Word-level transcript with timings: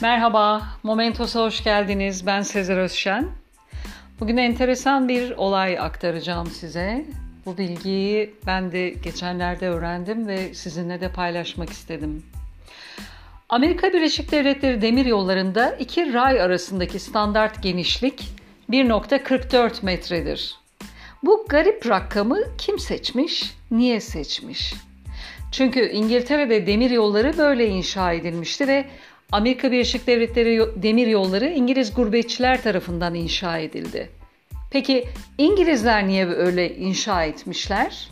Merhaba, 0.00 0.62
Momentos'a 0.82 1.40
hoş 1.40 1.64
geldiniz. 1.64 2.26
Ben 2.26 2.42
Sezer 2.42 2.76
Özşen. 2.76 3.28
Bugün 4.20 4.36
enteresan 4.36 5.08
bir 5.08 5.30
olay 5.30 5.78
aktaracağım 5.78 6.46
size. 6.46 7.04
Bu 7.46 7.58
bilgiyi 7.58 8.34
ben 8.46 8.72
de 8.72 8.90
geçenlerde 8.90 9.68
öğrendim 9.68 10.28
ve 10.28 10.54
sizinle 10.54 11.00
de 11.00 11.12
paylaşmak 11.12 11.70
istedim. 11.70 12.26
Amerika 13.48 13.92
Birleşik 13.92 14.32
Devletleri 14.32 14.82
demir 14.82 15.06
yollarında 15.06 15.70
iki 15.70 16.14
ray 16.14 16.40
arasındaki 16.40 16.98
standart 16.98 17.62
genişlik 17.62 18.24
1.44 18.70 19.84
metredir. 19.84 20.56
Bu 21.22 21.46
garip 21.48 21.88
rakamı 21.88 22.38
kim 22.58 22.78
seçmiş, 22.78 23.54
niye 23.70 24.00
seçmiş? 24.00 24.74
Çünkü 25.52 25.88
İngiltere'de 25.88 26.66
demir 26.66 26.90
yolları 26.90 27.38
böyle 27.38 27.68
inşa 27.68 28.12
edilmişti 28.12 28.68
ve 28.68 28.84
Amerika 29.32 29.72
Birleşik 29.72 30.06
Devletleri 30.06 30.82
demir 30.82 31.06
yolları 31.06 31.48
İngiliz 31.48 31.94
gurbetçiler 31.94 32.62
tarafından 32.62 33.14
inşa 33.14 33.58
edildi. 33.58 34.10
Peki 34.70 35.08
İngilizler 35.38 36.06
niye 36.06 36.26
öyle 36.26 36.76
inşa 36.76 37.24
etmişler? 37.24 38.08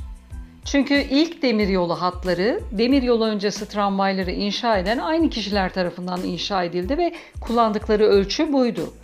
Çünkü 0.65 0.95
ilk 0.95 1.43
demir 1.43 1.69
yolu 1.69 2.03
hatları, 2.03 2.61
demir 2.73 3.03
yolu 3.03 3.25
öncesi 3.25 3.69
tramvayları 3.69 4.31
inşa 4.31 4.79
eden 4.79 4.99
aynı 4.99 5.31
kişiler 5.31 5.73
tarafından 5.73 6.25
inşa 6.25 6.65
edildi 6.65 6.99
ve 6.99 7.15
kullandıkları 7.41 8.05
ölçü 8.05 8.53
buydu. 8.53 8.95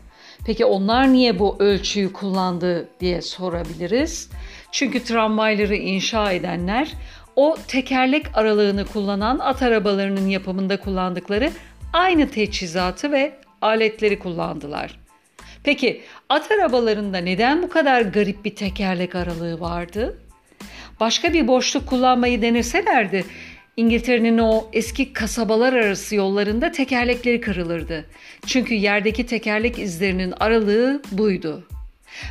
Peki 0.46 0.64
onlar 0.64 1.12
niye 1.12 1.38
bu 1.38 1.56
ölçüyü 1.58 2.12
kullandı 2.12 2.88
diye 3.00 3.22
sorabiliriz. 3.22 4.30
Çünkü 4.72 5.04
tramvayları 5.04 5.76
inşa 5.76 6.32
edenler 6.32 6.92
o 7.36 7.56
tekerlek 7.68 8.26
aralığını 8.34 8.84
kullanan 8.84 9.38
at 9.38 9.62
arabalarının 9.62 10.28
yapımında 10.28 10.80
kullandıkları 10.80 11.50
aynı 11.92 12.30
teçhizatı 12.30 13.12
ve 13.12 13.32
aletleri 13.62 14.18
kullandılar. 14.18 15.00
Peki 15.64 16.02
at 16.28 16.50
arabalarında 16.50 17.18
neden 17.18 17.62
bu 17.62 17.68
kadar 17.68 18.02
garip 18.02 18.44
bir 18.44 18.54
tekerlek 18.54 19.14
aralığı 19.14 19.60
vardı? 19.60 20.18
Başka 21.00 21.32
bir 21.32 21.48
boşluk 21.48 21.86
kullanmayı 21.86 22.42
deneselerdi 22.42 23.24
İngiltere'nin 23.76 24.38
o 24.38 24.68
eski 24.72 25.12
kasabalar 25.12 25.72
arası 25.72 26.14
yollarında 26.14 26.72
tekerlekleri 26.72 27.40
kırılırdı. 27.40 28.04
Çünkü 28.46 28.74
yerdeki 28.74 29.26
tekerlek 29.26 29.78
izlerinin 29.78 30.34
aralığı 30.40 31.02
buydu. 31.12 31.64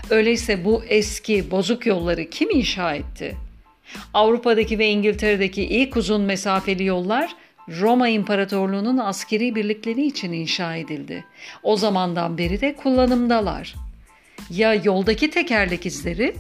Öyleyse 0.10 0.66
bu 0.66 0.84
eski 0.90 1.52
bozuk 1.52 1.86
yolları 1.86 2.30
kim 2.30 2.50
inşa 2.50 2.96
etti? 2.96 3.36
Avrupa'daki 4.14 4.80
ve 4.80 4.88
İngiltere'deki 4.88 5.64
ilk 5.64 5.98
uzun 5.98 6.22
mesafeli 6.22 6.86
yollar 6.86 7.36
Roma 7.82 8.10
İmparatorluğu'nun 8.10 8.98
askeri 8.98 9.56
birlikleri 9.56 10.06
için 10.06 10.34
inşa 10.34 10.76
edildi. 10.76 11.26
O 11.64 11.78
zamandan 11.78 12.38
beri 12.38 12.62
de 12.62 12.76
kullanımdalar. 12.76 13.76
Ya 14.50 14.74
yoldaki 14.74 15.30
tekerlek 15.30 15.86
izleri? 15.86 16.36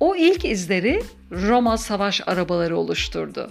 O 0.00 0.16
ilk 0.16 0.44
izleri 0.44 1.02
Roma 1.32 1.78
savaş 1.78 2.20
arabaları 2.26 2.76
oluşturdu. 2.76 3.50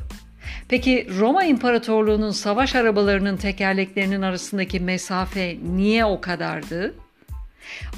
Peki 0.69 1.07
Roma 1.19 1.43
İmparatorluğu'nun 1.43 2.31
savaş 2.31 2.75
arabalarının 2.75 3.37
tekerleklerinin 3.37 4.21
arasındaki 4.21 4.79
mesafe 4.79 5.57
niye 5.75 6.05
o 6.05 6.21
kadardı? 6.21 6.95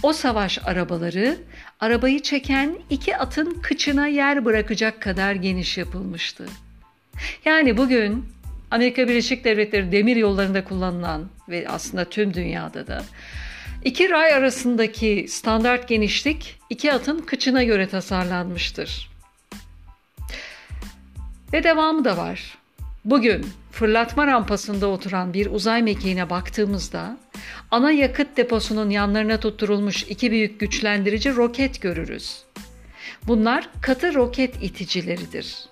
O 0.03 0.13
savaş 0.13 0.59
arabaları 0.65 1.37
arabayı 1.79 2.21
çeken 2.21 2.77
iki 2.89 3.17
atın 3.17 3.59
kıçına 3.61 4.07
yer 4.07 4.45
bırakacak 4.45 5.01
kadar 5.01 5.35
geniş 5.35 5.77
yapılmıştı. 5.77 6.45
Yani 7.45 7.77
bugün 7.77 8.25
Amerika 8.71 9.07
Birleşik 9.07 9.43
Devletleri 9.43 9.91
demir 9.91 10.15
yollarında 10.15 10.63
kullanılan 10.63 11.29
ve 11.49 11.65
aslında 11.69 12.05
tüm 12.05 12.33
dünyada 12.33 12.87
da 12.87 13.03
iki 13.83 14.09
ray 14.09 14.33
arasındaki 14.33 15.25
standart 15.29 15.87
genişlik 15.87 16.59
iki 16.69 16.93
atın 16.93 17.19
kıçına 17.19 17.63
göre 17.63 17.87
tasarlanmıştır. 17.87 19.11
Ve 21.53 21.63
devamı 21.63 22.05
da 22.05 22.17
var. 22.17 22.57
Bugün 23.05 23.45
fırlatma 23.71 24.27
rampasında 24.27 24.87
oturan 24.87 25.33
bir 25.33 25.45
uzay 25.45 25.81
mekiğine 25.81 26.29
baktığımızda 26.29 27.17
ana 27.71 27.91
yakıt 27.91 28.37
deposunun 28.37 28.89
yanlarına 28.89 29.39
tutturulmuş 29.39 30.03
iki 30.03 30.31
büyük 30.31 30.59
güçlendirici 30.59 31.35
roket 31.35 31.81
görürüz. 31.81 32.43
Bunlar 33.27 33.69
katı 33.81 34.13
roket 34.13 34.63
iticileridir. 34.63 35.70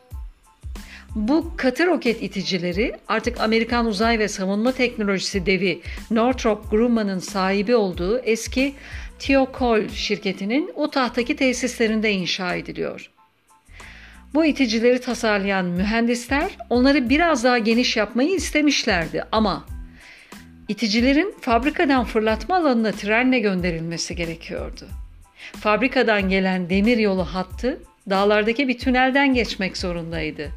Bu 1.16 1.52
katı 1.58 1.88
roket 1.88 2.24
iticileri 2.24 2.96
artık 3.08 3.40
Amerikan 3.40 3.86
uzay 3.86 4.20
ve 4.20 4.28
savunma 4.28 4.72
teknolojisi 4.72 5.46
devi 5.46 5.82
Northrop 6.12 6.72
Grumman'ın 6.72 7.20
sahibi 7.20 7.76
olduğu 7.76 8.20
eski 8.20 8.74
Thiokol 9.20 9.88
şirketinin 9.88 10.72
Utah'taki 10.76 11.36
tesislerinde 11.36 12.12
inşa 12.12 12.56
ediliyor. 12.56 13.12
Bu 14.34 14.46
iticileri 14.46 15.02
tasarlayan 15.02 15.66
mühendisler 15.66 16.58
onları 16.70 17.10
biraz 17.10 17.44
daha 17.44 17.58
geniş 17.58 17.98
yapmayı 17.98 18.30
istemişlerdi 18.30 19.24
ama 19.32 19.66
iticilerin 20.68 21.36
fabrikadan 21.42 22.06
fırlatma 22.06 22.56
alanına 22.56 22.92
trenle 22.92 23.40
gönderilmesi 23.40 24.16
gerekiyordu. 24.16 24.88
Fabrikadan 25.60 26.30
gelen 26.30 26.70
demir 26.70 26.98
yolu 26.98 27.24
hattı 27.24 27.80
dağlardaki 28.10 28.68
bir 28.68 28.78
tünelden 28.78 29.34
geçmek 29.34 29.78
zorundaydı. 29.78 30.52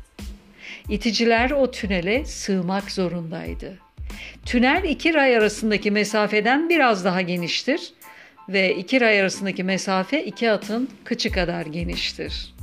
İticiler 0.89 1.51
o 1.51 1.71
tünele 1.71 2.25
sığmak 2.25 2.91
zorundaydı. 2.91 3.79
Tünel 4.47 4.85
iki 4.85 5.15
ray 5.15 5.37
arasındaki 5.37 5.91
mesafeden 5.91 6.69
biraz 6.69 7.05
daha 7.05 7.21
geniştir 7.21 7.93
ve 8.49 8.75
iki 8.75 9.01
ray 9.01 9.21
arasındaki 9.21 9.65
mesafe 9.65 10.25
iki 10.25 10.51
atın 10.51 10.89
kıçı 11.05 11.33
kadar 11.33 11.67
geniştir. 11.67 12.55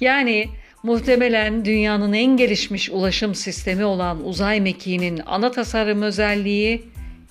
Yani 0.00 0.48
muhtemelen 0.82 1.64
dünyanın 1.64 2.12
en 2.12 2.36
gelişmiş 2.36 2.90
ulaşım 2.90 3.34
sistemi 3.34 3.84
olan 3.84 4.24
uzay 4.24 4.60
mekiğinin 4.60 5.20
ana 5.26 5.50
tasarım 5.50 6.02
özelliği 6.02 6.84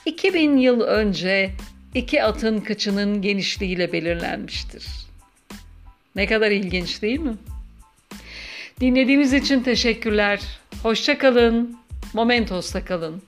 2000 0.06 0.58
yıl 0.58 0.82
önce 0.82 1.52
iki 1.94 2.24
atın 2.24 2.60
kıçının 2.60 3.22
genişliğiyle 3.22 3.92
belirlenmiştir. 3.92 4.86
Ne 6.16 6.28
kadar 6.28 6.52
ilginç 6.52 7.02
değil 7.02 7.20
mi? 7.20 7.34
Dinlediğiniz 8.80 9.34
için 9.34 9.64
teşekkürler. 9.64 10.40
Hoşça 10.84 11.18
kalın. 11.18 11.78
Momentos'ta 12.14 12.86
kalın. 12.86 13.22